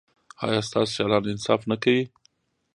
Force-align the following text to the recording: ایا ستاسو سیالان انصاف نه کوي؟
ایا 0.45 0.59
ستاسو 0.67 0.91
سیالان 0.95 1.23
انصاف 1.31 1.61
نه 1.69 1.75
کوي؟ 1.83 2.03